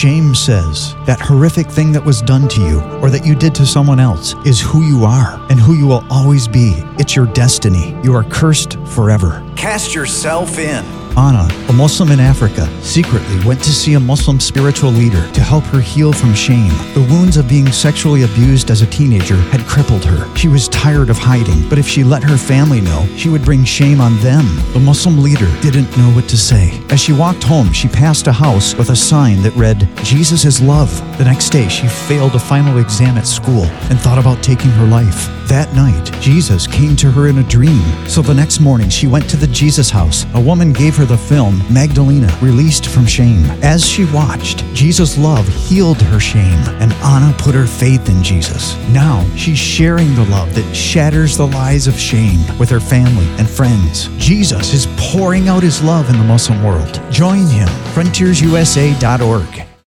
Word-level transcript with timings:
Shame 0.00 0.34
says 0.34 0.94
that 1.04 1.20
horrific 1.20 1.70
thing 1.70 1.92
that 1.92 2.02
was 2.02 2.22
done 2.22 2.48
to 2.48 2.60
you 2.62 2.80
or 3.02 3.10
that 3.10 3.26
you 3.26 3.34
did 3.34 3.54
to 3.56 3.66
someone 3.66 4.00
else 4.00 4.34
is 4.46 4.58
who 4.58 4.80
you 4.80 5.04
are 5.04 5.38
and 5.50 5.60
who 5.60 5.74
you 5.74 5.86
will 5.86 6.06
always 6.08 6.48
be. 6.48 6.72
It's 6.98 7.14
your 7.14 7.26
destiny. 7.26 7.94
You 8.02 8.14
are 8.14 8.24
cursed 8.24 8.78
forever. 8.86 9.46
Cast 9.56 9.94
yourself 9.94 10.58
in. 10.58 10.82
Anna, 11.18 11.39
a 11.70 11.72
Muslim 11.72 12.10
in 12.10 12.18
Africa, 12.18 12.68
secretly 12.82 13.46
went 13.46 13.62
to 13.62 13.70
see 13.70 13.94
a 13.94 14.00
Muslim 14.00 14.40
spiritual 14.40 14.90
leader 14.90 15.30
to 15.30 15.40
help 15.40 15.62
her 15.66 15.80
heal 15.80 16.12
from 16.12 16.34
shame. 16.34 16.72
The 16.94 17.06
wounds 17.08 17.36
of 17.36 17.48
being 17.48 17.70
sexually 17.70 18.24
abused 18.24 18.72
as 18.72 18.82
a 18.82 18.86
teenager 18.86 19.36
had 19.36 19.64
crippled 19.68 20.04
her. 20.04 20.36
She 20.36 20.48
was 20.48 20.66
tired 20.68 21.10
of 21.10 21.16
hiding, 21.16 21.68
but 21.68 21.78
if 21.78 21.86
she 21.86 22.02
let 22.02 22.24
her 22.24 22.36
family 22.36 22.80
know, 22.80 23.06
she 23.16 23.28
would 23.28 23.44
bring 23.44 23.62
shame 23.62 24.00
on 24.00 24.18
them. 24.18 24.44
The 24.72 24.80
Muslim 24.80 25.22
leader 25.22 25.48
didn't 25.60 25.96
know 25.96 26.10
what 26.10 26.28
to 26.30 26.36
say. 26.36 26.82
As 26.90 26.98
she 26.98 27.12
walked 27.12 27.44
home, 27.44 27.72
she 27.72 27.86
passed 27.86 28.26
a 28.26 28.32
house 28.32 28.74
with 28.74 28.90
a 28.90 28.96
sign 28.96 29.40
that 29.42 29.54
read, 29.54 29.88
Jesus 30.02 30.44
is 30.44 30.60
love. 30.60 30.90
The 31.18 31.24
next 31.24 31.50
day, 31.50 31.68
she 31.68 31.86
failed 31.86 32.34
a 32.34 32.40
final 32.40 32.78
exam 32.78 33.16
at 33.16 33.28
school 33.28 33.66
and 33.90 34.00
thought 34.00 34.18
about 34.18 34.42
taking 34.42 34.70
her 34.70 34.86
life. 34.86 35.39
That 35.50 35.74
night, 35.74 36.12
Jesus 36.20 36.68
came 36.68 36.94
to 36.94 37.10
her 37.10 37.26
in 37.26 37.38
a 37.38 37.42
dream. 37.42 37.82
So 38.06 38.22
the 38.22 38.32
next 38.32 38.60
morning, 38.60 38.88
she 38.88 39.08
went 39.08 39.28
to 39.30 39.36
the 39.36 39.48
Jesus 39.48 39.90
house. 39.90 40.24
A 40.34 40.40
woman 40.40 40.72
gave 40.72 40.94
her 40.94 41.04
the 41.04 41.18
film 41.18 41.60
Magdalena, 41.68 42.32
Released 42.40 42.86
from 42.86 43.04
Shame. 43.04 43.44
As 43.60 43.84
she 43.84 44.04
watched, 44.12 44.64
Jesus' 44.74 45.18
love 45.18 45.48
healed 45.48 46.00
her 46.02 46.20
shame, 46.20 46.60
and 46.78 46.92
Anna 47.02 47.34
put 47.36 47.56
her 47.56 47.66
faith 47.66 48.08
in 48.08 48.22
Jesus. 48.22 48.76
Now, 48.90 49.28
she's 49.34 49.58
sharing 49.58 50.14
the 50.14 50.26
love 50.26 50.54
that 50.54 50.72
shatters 50.72 51.36
the 51.36 51.48
lies 51.48 51.88
of 51.88 51.98
shame 51.98 52.38
with 52.56 52.70
her 52.70 52.78
family 52.78 53.26
and 53.36 53.50
friends. 53.50 54.06
Jesus 54.18 54.72
is 54.72 54.86
pouring 54.96 55.48
out 55.48 55.64
his 55.64 55.82
love 55.82 56.08
in 56.10 56.16
the 56.16 56.24
Muslim 56.24 56.62
world. 56.62 57.02
Join 57.10 57.46
him, 57.46 57.66
frontiersusa.org. 57.92 59.69